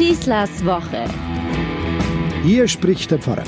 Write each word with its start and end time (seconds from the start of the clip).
Schießlers 0.00 0.64
Woche. 0.64 1.04
Hier 2.42 2.66
spricht 2.68 3.10
der 3.10 3.18
Pfarrer. 3.18 3.44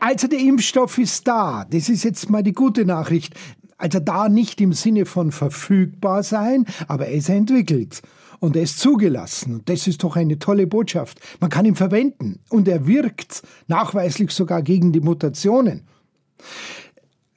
Also 0.00 0.26
der 0.26 0.40
Impfstoff 0.40 0.98
ist 0.98 1.28
da. 1.28 1.64
Das 1.70 1.88
ist 1.88 2.02
jetzt 2.02 2.30
mal 2.30 2.42
die 2.42 2.52
gute 2.52 2.84
Nachricht. 2.84 3.34
Also 3.76 4.00
da 4.00 4.28
nicht 4.28 4.60
im 4.60 4.72
Sinne 4.72 5.06
von 5.06 5.30
verfügbar 5.30 6.24
sein, 6.24 6.66
aber 6.88 7.06
er 7.06 7.12
ist 7.12 7.28
entwickelt. 7.28 8.02
Und 8.40 8.56
er 8.56 8.62
ist 8.62 8.80
zugelassen. 8.80 9.54
Und 9.54 9.68
das 9.68 9.86
ist 9.86 10.02
doch 10.02 10.16
eine 10.16 10.40
tolle 10.40 10.66
Botschaft. 10.66 11.20
Man 11.38 11.48
kann 11.48 11.64
ihn 11.64 11.76
verwenden. 11.76 12.40
Und 12.48 12.66
er 12.66 12.88
wirkt 12.88 13.42
nachweislich 13.68 14.32
sogar 14.32 14.62
gegen 14.62 14.90
die 14.90 15.00
Mutationen. 15.00 15.86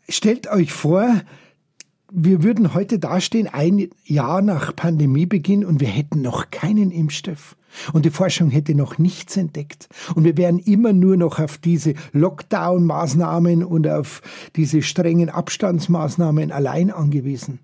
Stellt 0.10 0.48
euch 0.48 0.74
vor, 0.74 1.22
wir 2.14 2.43
würden 2.43 2.73
heute 2.73 3.00
dastehen, 3.00 3.48
ein 3.48 3.89
Jahr 4.04 4.41
nach 4.41 4.75
Pandemiebeginn, 4.75 5.66
und 5.66 5.80
wir 5.80 5.88
hätten 5.88 6.22
noch 6.22 6.52
keinen 6.52 6.91
Impfstoff. 6.91 7.55
Und 7.94 8.05
die 8.05 8.09
Forschung 8.09 8.49
hätte 8.49 8.76
noch 8.76 8.98
nichts 8.98 9.38
entdeckt. 9.38 9.88
Und 10.13 10.26
wir 10.26 10.36
wären 10.36 10.59
immer 10.59 10.91
nur 10.91 11.16
noch 11.16 11.39
auf 11.39 11.58
diese 11.58 11.94
Lockdown-Maßnahmen 12.12 13.63
und 13.63 13.88
auf 13.88 14.22
diese 14.58 14.81
strengen 14.81 15.30
Abstandsmaßnahmen 15.30 16.52
allein 16.52 16.91
angewiesen. 16.91 17.59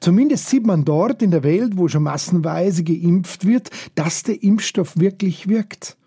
Zumindest 0.00 0.48
sieht 0.48 0.66
man 0.66 0.84
dort 0.84 1.20
in 1.22 1.30
der 1.30 1.42
Welt, 1.42 1.76
wo 1.76 1.88
schon 1.88 2.04
massenweise 2.04 2.84
geimpft 2.84 3.44
wird, 3.44 3.70
dass 3.94 4.22
der 4.22 4.42
Impfstoff 4.42 4.96
wirklich 4.96 5.48
wirkt. 5.48 5.98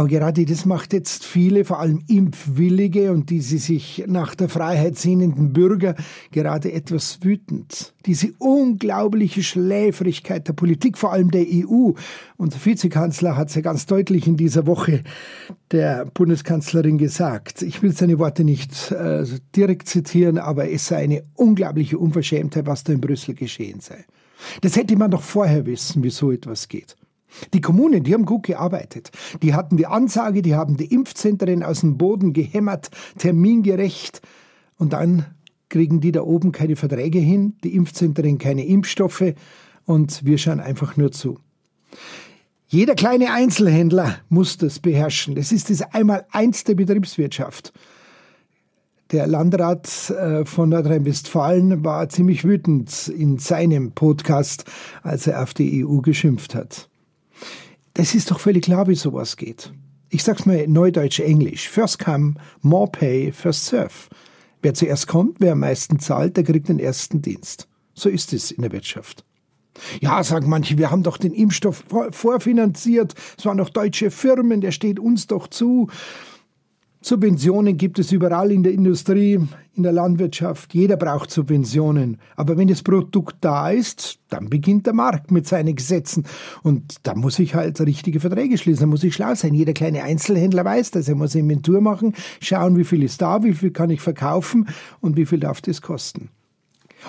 Aber 0.00 0.08
gerade 0.08 0.46
das 0.46 0.64
macht 0.64 0.94
jetzt 0.94 1.26
viele, 1.26 1.66
vor 1.66 1.78
allem 1.78 2.02
Impfwillige 2.08 3.12
und 3.12 3.28
diese 3.28 3.58
sich 3.58 4.02
nach 4.06 4.34
der 4.34 4.48
Freiheit 4.48 4.96
sehnenden 4.96 5.52
Bürger 5.52 5.94
gerade 6.30 6.72
etwas 6.72 7.18
wütend. 7.22 7.92
Diese 8.06 8.32
unglaubliche 8.38 9.42
Schläfrigkeit 9.42 10.48
der 10.48 10.54
Politik, 10.54 10.96
vor 10.96 11.12
allem 11.12 11.30
der 11.30 11.44
EU. 11.46 11.90
Unser 12.38 12.64
Vizekanzler 12.64 13.36
hat 13.36 13.50
es 13.50 13.56
ja 13.56 13.60
ganz 13.60 13.84
deutlich 13.84 14.26
in 14.26 14.38
dieser 14.38 14.66
Woche 14.66 15.02
der 15.70 16.06
Bundeskanzlerin 16.06 16.96
gesagt. 16.96 17.60
Ich 17.60 17.82
will 17.82 17.92
seine 17.92 18.18
Worte 18.18 18.42
nicht 18.42 18.92
äh, 18.92 19.26
direkt 19.54 19.86
zitieren, 19.86 20.38
aber 20.38 20.70
es 20.70 20.86
sei 20.86 20.96
eine 20.96 21.24
unglaubliche 21.34 21.98
Unverschämtheit, 21.98 22.64
was 22.64 22.84
da 22.84 22.94
in 22.94 23.02
Brüssel 23.02 23.34
geschehen 23.34 23.80
sei. 23.80 24.06
Das 24.62 24.76
hätte 24.76 24.96
man 24.96 25.10
doch 25.10 25.22
vorher 25.22 25.66
wissen, 25.66 26.02
wie 26.02 26.08
so 26.08 26.32
etwas 26.32 26.68
geht. 26.68 26.96
Die 27.54 27.60
Kommunen, 27.60 28.02
die 28.02 28.14
haben 28.14 28.24
gut 28.24 28.44
gearbeitet. 28.44 29.10
Die 29.42 29.54
hatten 29.54 29.76
die 29.76 29.86
Ansage, 29.86 30.42
die 30.42 30.54
haben 30.54 30.76
die 30.76 30.92
Impfzentren 30.92 31.62
aus 31.62 31.80
dem 31.80 31.96
Boden 31.98 32.32
gehämmert, 32.32 32.90
termingerecht. 33.18 34.20
Und 34.76 34.92
dann 34.92 35.26
kriegen 35.68 36.00
die 36.00 36.12
da 36.12 36.22
oben 36.22 36.52
keine 36.52 36.76
Verträge 36.76 37.18
hin, 37.18 37.54
die 37.64 37.74
Impfzentren 37.74 38.38
keine 38.38 38.66
Impfstoffe 38.66 39.34
und 39.86 40.24
wir 40.24 40.36
schauen 40.36 40.60
einfach 40.60 40.96
nur 40.96 41.12
zu. 41.12 41.38
Jeder 42.68 42.94
kleine 42.94 43.32
Einzelhändler 43.32 44.18
muss 44.28 44.56
das 44.56 44.78
beherrschen. 44.78 45.34
Das 45.34 45.50
ist 45.50 45.70
das 45.70 45.82
einmal 45.82 46.26
eins 46.30 46.64
der 46.64 46.74
Betriebswirtschaft. 46.74 47.72
Der 49.10 49.26
Landrat 49.26 50.10
äh, 50.10 50.44
von 50.44 50.68
Nordrhein-Westfalen 50.68 51.84
war 51.84 52.08
ziemlich 52.08 52.44
wütend 52.44 53.08
in 53.08 53.38
seinem 53.38 53.90
Podcast, 53.90 54.64
als 55.02 55.26
er 55.26 55.42
auf 55.42 55.52
die 55.52 55.84
EU 55.84 55.98
geschimpft 55.98 56.54
hat. 56.54 56.89
Das 57.94 58.14
ist 58.14 58.30
doch 58.30 58.40
völlig 58.40 58.64
klar, 58.64 58.86
wie 58.86 58.94
sowas 58.94 59.36
geht. 59.36 59.72
Ich 60.08 60.24
sag's 60.24 60.46
mal 60.46 60.66
neudeutsch 60.66 61.20
Englisch. 61.20 61.68
First 61.68 61.98
come, 61.98 62.34
more 62.62 62.90
pay, 62.90 63.32
first 63.32 63.66
serve. 63.66 64.08
Wer 64.62 64.74
zuerst 64.74 65.06
kommt, 65.06 65.40
wer 65.40 65.52
am 65.52 65.60
meisten 65.60 65.98
zahlt, 65.98 66.36
der 66.36 66.44
kriegt 66.44 66.68
den 66.68 66.78
ersten 66.78 67.22
Dienst. 67.22 67.68
So 67.94 68.08
ist 68.08 68.32
es 68.32 68.50
in 68.50 68.62
der 68.62 68.72
Wirtschaft. 68.72 69.24
Ja, 70.00 70.22
sagen 70.22 70.48
manche, 70.48 70.78
wir 70.78 70.90
haben 70.90 71.02
doch 71.02 71.16
den 71.16 71.32
Impfstoff 71.32 71.84
vorfinanziert. 72.10 73.14
Es 73.38 73.46
waren 73.46 73.58
doch 73.58 73.70
deutsche 73.70 74.10
Firmen, 74.10 74.60
der 74.60 74.72
steht 74.72 74.98
uns 74.98 75.26
doch 75.26 75.48
zu. 75.48 75.88
Subventionen 77.02 77.78
gibt 77.78 77.98
es 77.98 78.12
überall 78.12 78.52
in 78.52 78.62
der 78.62 78.72
Industrie, 78.72 79.40
in 79.74 79.82
der 79.82 79.92
Landwirtschaft. 79.92 80.74
Jeder 80.74 80.98
braucht 80.98 81.30
Subventionen. 81.30 82.18
Aber 82.36 82.58
wenn 82.58 82.68
das 82.68 82.82
Produkt 82.82 83.36
da 83.40 83.70
ist, 83.70 84.18
dann 84.28 84.50
beginnt 84.50 84.84
der 84.84 84.92
Markt 84.92 85.30
mit 85.30 85.46
seinen 85.46 85.74
Gesetzen. 85.74 86.26
Und 86.62 86.96
da 87.04 87.14
muss 87.14 87.38
ich 87.38 87.54
halt 87.54 87.80
richtige 87.80 88.20
Verträge 88.20 88.58
schließen. 88.58 88.82
Da 88.82 88.86
muss 88.86 89.02
ich 89.02 89.14
schlau 89.14 89.34
sein. 89.34 89.54
Jeder 89.54 89.72
kleine 89.72 90.02
Einzelhändler 90.02 90.64
weiß 90.66 90.90
das. 90.90 91.08
Er 91.08 91.14
muss 91.14 91.34
Inventur 91.34 91.80
machen, 91.80 92.14
schauen, 92.42 92.76
wie 92.76 92.84
viel 92.84 93.02
ist 93.02 93.22
da, 93.22 93.42
wie 93.42 93.54
viel 93.54 93.70
kann 93.70 93.88
ich 93.88 94.02
verkaufen 94.02 94.68
und 95.00 95.16
wie 95.16 95.24
viel 95.24 95.40
darf 95.40 95.62
das 95.62 95.80
kosten. 95.80 96.28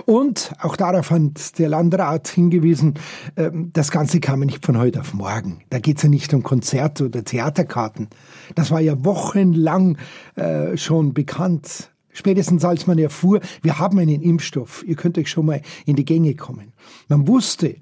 Und 0.05 0.53
auch 0.59 0.75
darauf 0.75 1.11
hat 1.11 1.59
der 1.59 1.69
Landrat 1.69 2.27
hingewiesen, 2.27 2.95
ähm, 3.35 3.71
das 3.73 3.91
Ganze 3.91 4.19
kam 4.19 4.39
nicht 4.41 4.65
von 4.65 4.77
heute 4.77 5.01
auf 5.01 5.13
morgen. 5.13 5.61
Da 5.69 5.79
geht 5.79 5.97
es 5.97 6.03
ja 6.03 6.09
nicht 6.09 6.33
um 6.33 6.43
Konzerte 6.43 7.05
oder 7.05 7.23
Theaterkarten. 7.23 8.07
Das 8.55 8.71
war 8.71 8.79
ja 8.79 9.03
wochenlang 9.03 9.97
äh, 10.35 10.77
schon 10.77 11.13
bekannt. 11.13 11.91
Spätestens 12.13 12.65
als 12.65 12.87
man 12.87 12.99
erfuhr, 12.99 13.39
wir 13.61 13.79
haben 13.79 13.97
einen 13.99 14.21
Impfstoff, 14.21 14.83
ihr 14.85 14.95
könnt 14.95 15.17
euch 15.17 15.29
schon 15.29 15.45
mal 15.45 15.61
in 15.85 15.95
die 15.95 16.05
Gänge 16.05 16.35
kommen. 16.35 16.73
Man 17.07 17.27
wusste, 17.27 17.77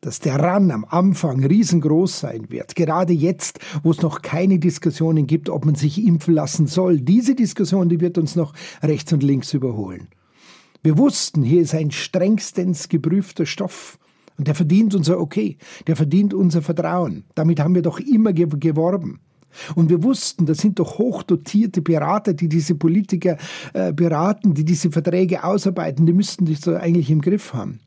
dass 0.00 0.20
der 0.20 0.36
Ran 0.36 0.70
am 0.70 0.84
Anfang 0.84 1.44
riesengroß 1.44 2.20
sein 2.20 2.48
wird. 2.48 2.76
Gerade 2.76 3.12
jetzt, 3.12 3.58
wo 3.82 3.90
es 3.90 4.02
noch 4.02 4.22
keine 4.22 4.60
Diskussionen 4.60 5.26
gibt, 5.26 5.48
ob 5.48 5.64
man 5.64 5.74
sich 5.74 6.04
impfen 6.04 6.34
lassen 6.34 6.68
soll. 6.68 7.00
Diese 7.00 7.34
Diskussion, 7.34 7.88
die 7.88 8.00
wird 8.00 8.18
uns 8.18 8.36
noch 8.36 8.52
rechts 8.82 9.12
und 9.12 9.24
links 9.24 9.52
überholen. 9.52 10.08
Wir 10.86 10.98
wussten, 10.98 11.42
hier 11.42 11.62
ist 11.62 11.74
ein 11.74 11.90
strengstens 11.90 12.88
geprüfter 12.88 13.44
Stoff. 13.44 13.98
Und 14.38 14.46
der 14.46 14.54
verdient 14.54 14.94
unser 14.94 15.18
Okay, 15.18 15.56
der 15.88 15.96
verdient 15.96 16.32
unser 16.32 16.62
Vertrauen. 16.62 17.24
Damit 17.34 17.58
haben 17.58 17.74
wir 17.74 17.82
doch 17.82 17.98
immer 17.98 18.32
geworben. 18.32 19.18
Und 19.74 19.90
wir 19.90 20.04
wussten, 20.04 20.46
das 20.46 20.58
sind 20.58 20.78
doch 20.78 20.98
hochdotierte 20.98 21.82
Berater, 21.82 22.34
die 22.34 22.48
diese 22.48 22.76
Politiker 22.76 23.36
äh, 23.72 23.92
beraten, 23.92 24.54
die 24.54 24.64
diese 24.64 24.92
Verträge 24.92 25.42
ausarbeiten, 25.42 26.06
die 26.06 26.12
müssten 26.12 26.44
das 26.44 26.60
so 26.60 26.76
eigentlich 26.76 27.10
im 27.10 27.20
Griff 27.20 27.52
haben. 27.52 27.80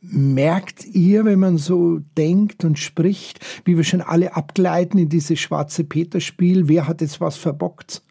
Merkt 0.00 0.84
ihr, 0.84 1.24
wenn 1.24 1.38
man 1.38 1.58
so 1.58 2.00
denkt 2.18 2.64
und 2.64 2.76
spricht, 2.76 3.38
wie 3.64 3.76
wir 3.76 3.84
schon 3.84 4.00
alle 4.00 4.34
abgleiten 4.34 4.98
in 4.98 5.10
dieses 5.10 5.38
schwarze 5.38 5.84
Peter-Spiel, 5.84 6.66
wer 6.66 6.88
hat 6.88 7.02
jetzt 7.02 7.20
was 7.20 7.36
verbockt? 7.36 8.02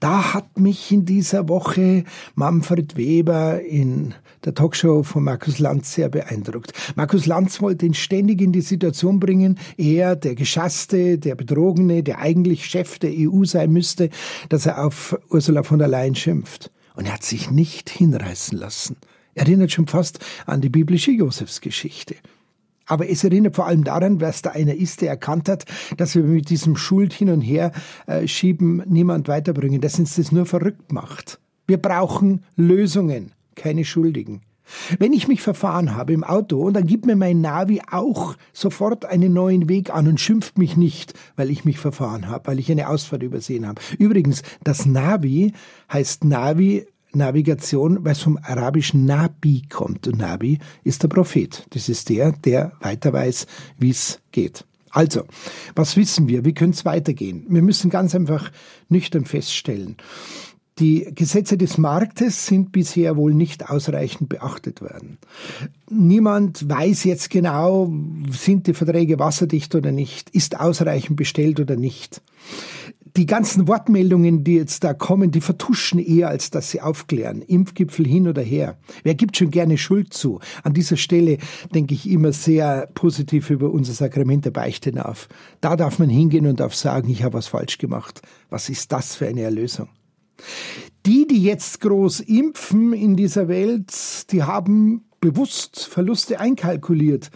Da 0.00 0.34
hat 0.34 0.58
mich 0.58 0.90
in 0.92 1.04
dieser 1.04 1.48
Woche 1.48 2.04
Manfred 2.34 2.96
Weber 2.96 3.60
in 3.60 4.14
der 4.44 4.54
Talkshow 4.54 5.02
von 5.02 5.24
Markus 5.24 5.58
Lanz 5.58 5.94
sehr 5.94 6.08
beeindruckt. 6.08 6.72
Markus 6.96 7.26
Lanz 7.26 7.60
wollte 7.60 7.86
ihn 7.86 7.94
ständig 7.94 8.40
in 8.40 8.52
die 8.52 8.60
Situation 8.60 9.20
bringen, 9.20 9.58
er, 9.76 10.16
der 10.16 10.34
Geschasste, 10.34 11.18
der 11.18 11.34
Betrogene, 11.34 12.02
der 12.02 12.18
eigentlich 12.18 12.66
Chef 12.66 12.98
der 12.98 13.12
EU 13.12 13.44
sein 13.44 13.72
müsste, 13.72 14.10
dass 14.48 14.66
er 14.66 14.84
auf 14.84 15.18
Ursula 15.30 15.62
von 15.62 15.78
der 15.78 15.88
Leyen 15.88 16.14
schimpft. 16.14 16.70
Und 16.94 17.06
er 17.06 17.14
hat 17.14 17.24
sich 17.24 17.50
nicht 17.50 17.88
hinreißen 17.88 18.58
lassen. 18.58 18.96
Erinnert 19.34 19.72
schon 19.72 19.86
fast 19.86 20.18
an 20.44 20.60
die 20.60 20.68
biblische 20.68 21.10
Josefsgeschichte. 21.10 22.16
Aber 22.86 23.08
es 23.08 23.24
erinnert 23.24 23.56
vor 23.56 23.66
allem 23.66 23.84
daran, 23.84 24.18
dass 24.18 24.42
da 24.42 24.50
einer 24.50 24.74
ist, 24.74 25.00
der 25.00 25.10
erkannt 25.10 25.48
hat, 25.48 25.64
dass 25.96 26.14
wir 26.14 26.22
mit 26.22 26.50
diesem 26.50 26.76
Schuld 26.76 27.12
hin 27.12 27.30
und 27.30 27.40
her 27.40 27.72
äh, 28.06 28.26
schieben 28.26 28.82
niemand 28.86 29.28
weiterbringen, 29.28 29.80
dass 29.80 29.98
uns 29.98 30.16
das 30.16 30.32
nur 30.32 30.46
verrückt 30.46 30.92
macht. 30.92 31.40
Wir 31.66 31.78
brauchen 31.78 32.44
Lösungen, 32.56 33.32
keine 33.54 33.84
Schuldigen. 33.84 34.42
Wenn 34.98 35.12
ich 35.12 35.28
mich 35.28 35.42
verfahren 35.42 35.94
habe 35.94 36.12
im 36.12 36.24
Auto 36.24 36.62
und 36.62 36.74
dann 36.74 36.86
gibt 36.86 37.06
mir 37.06 37.16
mein 37.16 37.40
Navi 37.40 37.82
auch 37.90 38.36
sofort 38.52 39.04
einen 39.04 39.32
neuen 39.32 39.68
Weg 39.68 39.94
an 39.94 40.08
und 40.08 40.20
schimpft 40.20 40.58
mich 40.58 40.76
nicht, 40.76 41.14
weil 41.36 41.50
ich 41.50 41.64
mich 41.64 41.78
verfahren 41.78 42.28
habe, 42.28 42.48
weil 42.48 42.58
ich 42.58 42.70
eine 42.70 42.88
Ausfahrt 42.88 43.22
übersehen 43.22 43.66
habe. 43.66 43.80
Übrigens, 43.98 44.42
das 44.64 44.86
Navi 44.86 45.52
heißt 45.92 46.24
Navi 46.24 46.86
Navigation, 47.14 48.04
weil 48.04 48.12
es 48.12 48.20
vom 48.20 48.38
arabischen 48.42 49.04
Nabi 49.04 49.62
kommt. 49.68 50.06
Und 50.08 50.18
Nabi 50.18 50.58
ist 50.84 51.02
der 51.02 51.08
Prophet. 51.08 51.66
Das 51.70 51.88
ist 51.88 52.08
der, 52.08 52.32
der 52.32 52.72
weiter 52.80 53.12
weiß, 53.12 53.46
wie 53.78 53.90
es 53.90 54.20
geht. 54.32 54.64
Also, 54.90 55.24
was 55.74 55.96
wissen 55.96 56.28
wir? 56.28 56.44
Wie 56.44 56.52
könnte 56.52 56.76
es 56.76 56.84
weitergehen? 56.84 57.46
Wir 57.48 57.62
müssen 57.62 57.90
ganz 57.90 58.14
einfach 58.14 58.50
nüchtern 58.88 59.24
feststellen. 59.24 59.96
Die 60.78 61.10
Gesetze 61.14 61.58
des 61.58 61.78
Marktes 61.78 62.46
sind 62.46 62.72
bisher 62.72 63.16
wohl 63.16 63.34
nicht 63.34 63.68
ausreichend 63.68 64.28
beachtet 64.28 64.80
worden. 64.80 65.18
Niemand 65.90 66.68
weiß 66.68 67.04
jetzt 67.04 67.30
genau, 67.30 67.92
sind 68.30 68.66
die 68.66 68.74
Verträge 68.74 69.18
wasserdicht 69.18 69.74
oder 69.74 69.92
nicht, 69.92 70.30
ist 70.30 70.58
ausreichend 70.58 71.16
bestellt 71.16 71.60
oder 71.60 71.76
nicht 71.76 72.22
die 73.16 73.26
ganzen 73.26 73.68
Wortmeldungen, 73.68 74.42
die 74.42 74.54
jetzt 74.54 74.84
da 74.84 74.94
kommen, 74.94 75.30
die 75.30 75.40
vertuschen 75.40 75.98
eher, 75.98 76.28
als 76.28 76.50
dass 76.50 76.70
sie 76.70 76.80
aufklären. 76.80 77.42
Impfgipfel 77.42 78.06
hin 78.06 78.26
oder 78.26 78.42
her. 78.42 78.78
Wer 79.02 79.14
gibt 79.14 79.36
schon 79.36 79.50
gerne 79.50 79.76
Schuld 79.76 80.14
zu? 80.14 80.40
An 80.62 80.72
dieser 80.72 80.96
Stelle 80.96 81.38
denke 81.74 81.94
ich 81.94 82.08
immer 82.08 82.32
sehr 82.32 82.88
positiv 82.94 83.50
über 83.50 83.70
unser 83.70 83.92
Sakrament 83.92 84.46
der 84.46 84.50
Beichte 84.50 84.92
nach. 84.92 85.28
Da 85.60 85.76
darf 85.76 85.98
man 85.98 86.08
hingehen 86.08 86.46
und 86.46 86.60
darf 86.60 86.74
sagen, 86.74 87.10
ich 87.10 87.22
habe 87.22 87.34
was 87.34 87.48
falsch 87.48 87.78
gemacht. 87.78 88.22
Was 88.48 88.68
ist 88.68 88.92
das 88.92 89.14
für 89.14 89.26
eine 89.26 89.42
Erlösung? 89.42 89.88
Die, 91.04 91.26
die 91.26 91.42
jetzt 91.42 91.80
groß 91.80 92.20
impfen 92.20 92.92
in 92.92 93.16
dieser 93.16 93.48
Welt, 93.48 93.92
die 94.30 94.42
haben 94.42 95.04
bewusst 95.20 95.86
Verluste 95.86 96.40
einkalkuliert. 96.40 97.30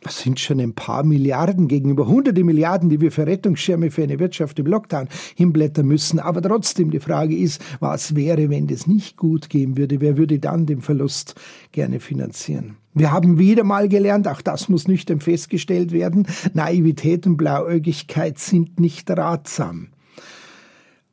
Das 0.00 0.18
sind 0.18 0.38
schon 0.38 0.60
ein 0.60 0.74
paar 0.74 1.02
Milliarden 1.02 1.68
gegenüber 1.68 2.06
hunderte 2.06 2.44
Milliarden, 2.44 2.90
die 2.90 3.00
wir 3.00 3.10
für 3.10 3.26
Rettungsschirme 3.26 3.90
für 3.90 4.04
eine 4.04 4.18
Wirtschaft 4.18 4.58
im 4.58 4.66
Lockdown 4.66 5.08
hinblättern 5.34 5.86
müssen. 5.86 6.20
Aber 6.20 6.42
trotzdem, 6.42 6.90
die 6.90 7.00
Frage 7.00 7.36
ist, 7.36 7.60
was 7.80 8.14
wäre, 8.14 8.48
wenn 8.50 8.66
das 8.66 8.86
nicht 8.86 9.16
gut 9.16 9.48
gehen 9.48 9.76
würde? 9.76 10.00
Wer 10.00 10.16
würde 10.16 10.38
dann 10.38 10.66
den 10.66 10.80
Verlust 10.80 11.34
gerne 11.72 11.98
finanzieren? 11.98 12.76
Wir 12.94 13.10
haben 13.10 13.38
wieder 13.38 13.64
mal 13.64 13.88
gelernt, 13.88 14.28
auch 14.28 14.40
das 14.40 14.68
muss 14.68 14.88
nüchtern 14.88 15.20
festgestellt 15.20 15.92
werden, 15.92 16.26
Naivität 16.54 17.26
und 17.26 17.36
Blauäugigkeit 17.36 18.38
sind 18.38 18.80
nicht 18.80 19.10
ratsam. 19.10 19.88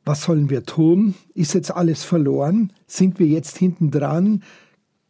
Was 0.06 0.22
sollen 0.24 0.50
wir 0.50 0.64
tun? 0.64 1.14
Ist 1.34 1.54
jetzt 1.54 1.70
alles 1.70 2.04
verloren? 2.04 2.72
Sind 2.86 3.18
wir 3.18 3.26
jetzt 3.26 3.56
hinten 3.56 3.90
dran? 3.90 4.42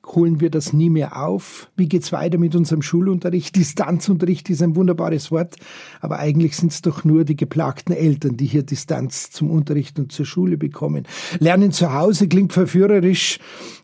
Holen 0.07 0.41
wir 0.41 0.51
das 0.51 0.73
nie 0.73 0.91
mehr 0.91 1.23
auf? 1.23 1.71
Wie 1.77 1.89
geht's 1.89 2.13
weiter 2.13 2.39
mit 2.39 2.55
unserem 2.55 2.83
Schulunterricht? 2.83 3.57
Distanzunterricht 3.57 4.51
ist 4.51 4.63
ein 4.63 4.77
wunderbares 4.77 5.31
Wort, 5.31 5.57
aber 6.01 6.19
eigentlich 6.19 6.57
sind 6.57 6.73
es 6.73 6.83
doch 6.83 7.05
nur 7.05 7.25
die 7.25 7.37
geplagten 7.37 7.95
Eltern, 7.95 8.37
die 8.37 8.47
hier 8.47 8.63
Distanz 8.63 9.31
zum 9.31 9.51
Unterricht 9.51 9.99
und 9.99 10.13
zur 10.13 10.27
Schule 10.27 10.57
bekommen. 10.57 11.07
Lernen 11.39 11.73
zu 11.73 11.93
Hause 11.93 12.29
klingt 12.29 12.53
verführerisch, 12.53 13.39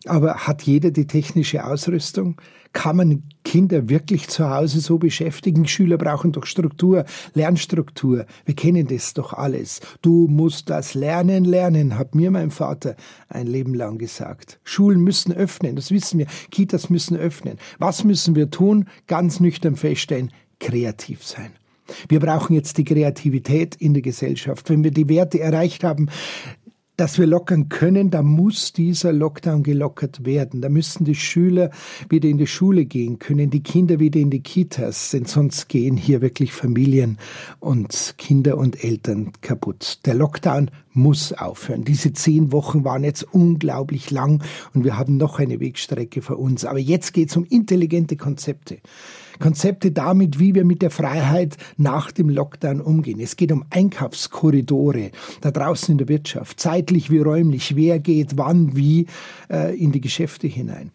aber 0.06 0.46
hat 0.46 0.62
jeder 0.62 0.90
die 0.90 1.06
technische 1.06 1.64
Ausrüstung? 1.64 2.40
Kann 2.72 2.96
man 2.96 3.24
Kinder 3.42 3.88
wirklich 3.88 4.28
zu 4.28 4.48
Hause 4.48 4.80
so 4.80 4.98
beschäftigen? 4.98 5.66
Schüler 5.66 5.98
brauchen 5.98 6.30
doch 6.30 6.46
Struktur, 6.46 7.04
Lernstruktur. 7.34 8.26
Wir 8.44 8.54
kennen 8.54 8.86
das 8.86 9.12
doch 9.12 9.32
alles. 9.32 9.80
Du 10.02 10.28
musst 10.28 10.70
das 10.70 10.94
Lernen 10.94 11.44
lernen, 11.44 11.98
hat 11.98 12.14
mir 12.14 12.30
mein 12.30 12.52
Vater 12.52 12.94
ein 13.28 13.48
Leben 13.48 13.74
lang 13.74 13.98
gesagt. 13.98 14.60
Schulen 14.62 15.00
müssen 15.00 15.32
öffnen, 15.32 15.74
das 15.74 15.90
wissen 15.90 16.09
wir. 16.18 16.26
Kitas 16.50 16.90
müssen 16.90 17.16
öffnen. 17.16 17.58
Was 17.78 18.04
müssen 18.04 18.34
wir 18.34 18.50
tun? 18.50 18.86
Ganz 19.06 19.40
nüchtern 19.40 19.76
feststellen, 19.76 20.30
kreativ 20.58 21.24
sein. 21.24 21.52
Wir 22.08 22.20
brauchen 22.20 22.54
jetzt 22.54 22.78
die 22.78 22.84
Kreativität 22.84 23.74
in 23.76 23.94
der 23.94 24.02
Gesellschaft. 24.02 24.70
Wenn 24.70 24.84
wir 24.84 24.92
die 24.92 25.08
Werte 25.08 25.40
erreicht 25.40 25.82
haben, 25.82 26.08
dass 27.00 27.18
wir 27.18 27.26
lockern 27.26 27.70
können, 27.70 28.10
da 28.10 28.22
muss 28.22 28.74
dieser 28.74 29.10
Lockdown 29.10 29.62
gelockert 29.62 30.26
werden. 30.26 30.60
Da 30.60 30.68
müssen 30.68 31.04
die 31.06 31.14
Schüler 31.14 31.70
wieder 32.10 32.28
in 32.28 32.36
die 32.36 32.46
Schule 32.46 32.84
gehen 32.84 33.18
können, 33.18 33.48
die 33.48 33.62
Kinder 33.62 33.98
wieder 34.00 34.20
in 34.20 34.28
die 34.28 34.42
Kitas, 34.42 35.10
denn 35.10 35.24
sonst 35.24 35.70
gehen 35.70 35.96
hier 35.96 36.20
wirklich 36.20 36.52
Familien 36.52 37.16
und 37.58 38.16
Kinder 38.18 38.58
und 38.58 38.84
Eltern 38.84 39.32
kaputt. 39.40 40.00
Der 40.04 40.12
Lockdown 40.12 40.70
muss 40.92 41.32
aufhören. 41.32 41.84
Diese 41.84 42.12
zehn 42.12 42.52
Wochen 42.52 42.84
waren 42.84 43.04
jetzt 43.04 43.22
unglaublich 43.32 44.10
lang 44.10 44.42
und 44.74 44.84
wir 44.84 44.98
haben 44.98 45.16
noch 45.16 45.38
eine 45.38 45.60
Wegstrecke 45.60 46.22
vor 46.22 46.38
uns. 46.38 46.64
Aber 46.64 46.78
jetzt 46.78 47.12
geht 47.12 47.30
es 47.30 47.36
um 47.36 47.44
intelligente 47.44 48.16
Konzepte. 48.16 48.78
Konzepte 49.38 49.90
damit, 49.90 50.38
wie 50.38 50.54
wir 50.54 50.64
mit 50.64 50.82
der 50.82 50.90
Freiheit 50.90 51.56
nach 51.76 52.12
dem 52.12 52.28
Lockdown 52.28 52.80
umgehen. 52.80 53.20
Es 53.20 53.36
geht 53.36 53.50
um 53.50 53.64
Einkaufskorridore 53.70 55.10
da 55.40 55.50
draußen 55.50 55.92
in 55.92 55.98
der 55.98 56.08
Wirtschaft, 56.08 56.60
zeitlich 56.60 57.10
wie 57.10 57.18
räumlich. 57.18 57.74
Wer 57.74 57.98
geht 57.98 58.36
wann, 58.36 58.76
wie 58.76 59.06
äh, 59.50 59.76
in 59.76 59.92
die 59.92 60.00
Geschäfte 60.00 60.46
hinein. 60.46 60.90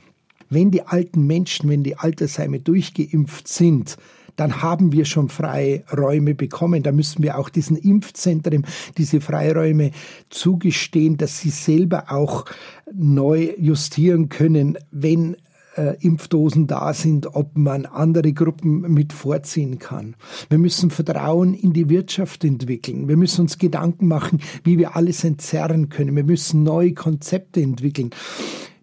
Wenn 0.49 0.69
die 0.69 0.83
alten 0.83 1.25
Menschen, 1.25 1.69
wenn 1.69 1.83
die 1.83 1.97
Altersheime 1.97 2.59
durchgeimpft 2.59 3.47
sind, 3.47 3.97
dann 4.35 4.61
haben 4.61 4.91
wir 4.91 5.05
schon 5.05 5.29
freie 5.29 5.83
Räume 5.95 6.35
bekommen. 6.35 6.83
Da 6.83 6.91
müssen 6.91 7.23
wir 7.23 7.37
auch 7.37 7.49
diesen 7.49 7.77
Impfzentren 7.77 8.65
diese 8.97 9.21
Freiräume 9.21 9.91
zugestehen, 10.29 11.17
dass 11.17 11.39
sie 11.39 11.49
selber 11.49 12.05
auch 12.11 12.45
neu 12.93 13.53
justieren 13.57 14.29
können, 14.29 14.77
wenn 14.91 15.37
äh, 15.77 15.95
Impfdosen 15.99 16.67
da 16.67 16.93
sind, 16.93 17.35
ob 17.35 17.57
man 17.57 17.85
andere 17.85 18.33
Gruppen 18.33 18.81
mit 18.93 19.13
vorziehen 19.13 19.79
kann. 19.79 20.15
Wir 20.49 20.57
müssen 20.57 20.89
Vertrauen 20.89 21.53
in 21.53 21.73
die 21.73 21.89
Wirtschaft 21.89 22.43
entwickeln. 22.43 23.07
Wir 23.07 23.17
müssen 23.17 23.41
uns 23.41 23.57
Gedanken 23.57 24.07
machen, 24.07 24.41
wie 24.63 24.77
wir 24.77 24.95
alles 24.95 25.23
entzerren 25.23 25.89
können. 25.89 26.15
Wir 26.15 26.23
müssen 26.23 26.63
neue 26.63 26.93
Konzepte 26.93 27.61
entwickeln. 27.61 28.11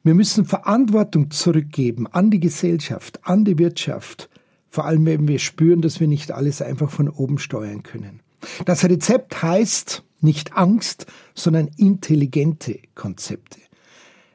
Wir 0.04 0.14
müssen 0.14 0.44
Verantwortung 0.44 1.30
zurückgeben 1.30 2.06
an 2.08 2.30
die 2.30 2.40
Gesellschaft, 2.40 3.20
an 3.22 3.44
die 3.44 3.58
Wirtschaft. 3.58 4.28
Vor 4.72 4.86
allem, 4.86 5.04
wenn 5.04 5.28
wir 5.28 5.38
spüren, 5.38 5.82
dass 5.82 6.00
wir 6.00 6.08
nicht 6.08 6.32
alles 6.32 6.62
einfach 6.62 6.90
von 6.90 7.10
oben 7.10 7.36
steuern 7.36 7.82
können. 7.82 8.20
Das 8.64 8.82
Rezept 8.84 9.42
heißt 9.42 10.02
nicht 10.22 10.56
Angst, 10.56 11.04
sondern 11.34 11.68
intelligente 11.76 12.78
Konzepte. 12.94 13.60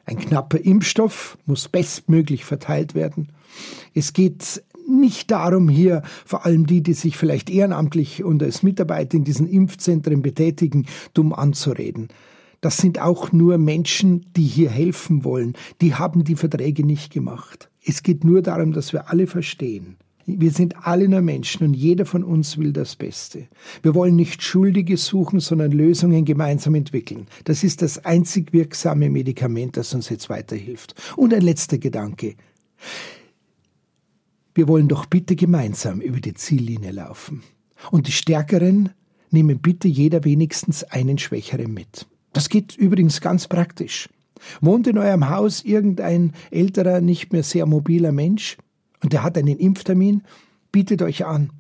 Ein 0.05 0.19
knapper 0.19 0.59
Impfstoff 0.59 1.39
muss 1.47 1.67
bestmöglich 1.67 2.45
verteilt 2.45 2.93
werden. 2.93 3.29
Es 3.95 4.13
geht 4.13 4.63
nicht 4.87 5.31
darum, 5.31 5.69
hier 5.69 6.03
vor 6.23 6.45
allem 6.45 6.67
die, 6.67 6.83
die 6.83 6.93
sich 6.93 7.17
vielleicht 7.17 7.49
ehrenamtlich 7.49 8.23
und 8.23 8.43
als 8.43 8.61
Mitarbeiter 8.61 9.17
in 9.17 9.23
diesen 9.23 9.47
Impfzentren 9.47 10.21
betätigen, 10.21 10.85
dumm 11.15 11.33
anzureden. 11.33 12.09
Das 12.61 12.77
sind 12.77 13.01
auch 13.01 13.31
nur 13.31 13.57
Menschen, 13.57 14.27
die 14.35 14.45
hier 14.45 14.69
helfen 14.69 15.23
wollen. 15.23 15.53
Die 15.81 15.95
haben 15.95 16.23
die 16.23 16.35
Verträge 16.35 16.85
nicht 16.85 17.11
gemacht. 17.11 17.71
Es 17.83 18.03
geht 18.03 18.23
nur 18.23 18.43
darum, 18.43 18.71
dass 18.71 18.93
wir 18.93 19.09
alle 19.09 19.25
verstehen, 19.25 19.97
wir 20.27 20.51
sind 20.51 20.85
alle 20.85 21.07
nur 21.07 21.21
Menschen 21.21 21.65
und 21.65 21.73
jeder 21.73 22.05
von 22.05 22.23
uns 22.23 22.57
will 22.57 22.73
das 22.73 22.97
Beste. 22.97 23.47
Wir 23.81 23.95
wollen 23.95 24.17
nicht 24.17 24.43
Schuldige 24.43 24.97
suchen, 24.97 25.39
sondern 25.39 25.71
Lösungen 25.71 26.25
gemeinsam 26.25 26.75
entwickeln. 26.75 27.27
Das 27.45 27.63
ist 27.63 27.81
das 27.81 28.03
einzig 28.03 28.51
wirksame 28.51 29.09
Medikament, 29.09 29.77
das 29.77 29.93
uns 29.93 30.09
jetzt 30.09 30.29
weiterhilft. 30.29 30.95
Und 31.15 31.33
ein 31.33 31.41
letzter 31.41 31.77
Gedanke. 31.77 32.35
Wir 34.53 34.67
wollen 34.67 34.89
doch 34.89 35.05
bitte 35.05 35.37
gemeinsam 35.37 36.01
über 36.01 36.19
die 36.19 36.33
Ziellinie 36.33 36.91
laufen. 36.91 37.43
Und 37.89 38.07
die 38.07 38.11
Stärkeren 38.11 38.89
nehmen 39.31 39.59
bitte 39.59 39.87
jeder 39.87 40.25
wenigstens 40.25 40.83
einen 40.83 41.19
Schwächeren 41.19 41.73
mit. 41.73 42.05
Das 42.33 42.49
geht 42.49 42.75
übrigens 42.75 43.21
ganz 43.21 43.47
praktisch. 43.47 44.09
Wohnt 44.59 44.87
in 44.87 44.97
eurem 44.97 45.29
Haus 45.29 45.63
irgendein 45.63 46.33
älterer, 46.51 46.99
nicht 46.99 47.31
mehr 47.31 47.43
sehr 47.43 47.65
mobiler 47.65 48.11
Mensch? 48.11 48.57
Und 49.03 49.13
der 49.13 49.23
hat 49.23 49.37
einen 49.37 49.57
Impftermin, 49.57 50.23
bietet 50.71 51.01
euch 51.01 51.25
an. 51.25 51.51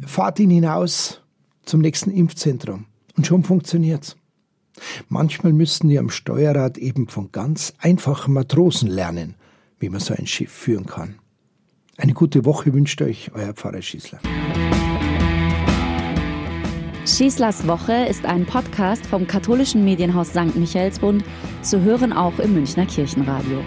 Fahrt 0.00 0.38
ihn 0.40 0.50
hinaus 0.50 1.22
zum 1.64 1.80
nächsten 1.80 2.10
Impfzentrum 2.10 2.86
und 3.16 3.26
schon 3.26 3.42
funktioniert's. 3.42 4.16
Manchmal 5.08 5.52
müssten 5.52 5.88
die 5.88 5.98
am 5.98 6.10
Steuerrad 6.10 6.78
eben 6.78 7.08
von 7.08 7.32
ganz 7.32 7.72
einfachen 7.78 8.34
Matrosen 8.34 8.90
lernen, 8.90 9.34
wie 9.78 9.88
man 9.88 10.00
so 10.00 10.14
ein 10.14 10.26
Schiff 10.26 10.52
führen 10.52 10.86
kann. 10.86 11.16
Eine 11.96 12.12
gute 12.12 12.44
Woche 12.44 12.74
wünscht 12.74 13.00
euch 13.00 13.30
euer 13.34 13.54
Pfarrer 13.54 13.80
Schießler. 13.80 14.20
Schießlers 17.06 17.66
Woche 17.66 18.06
ist 18.06 18.26
ein 18.26 18.44
Podcast 18.44 19.06
vom 19.06 19.26
katholischen 19.26 19.84
Medienhaus 19.84 20.30
St. 20.30 20.56
Michaelsbund, 20.56 21.24
zu 21.62 21.80
hören 21.80 22.12
auch 22.12 22.38
im 22.38 22.52
Münchner 22.52 22.84
Kirchenradio. 22.84 23.62